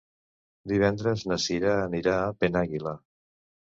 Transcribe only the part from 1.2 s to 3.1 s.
na Cira anirà a Penàguila.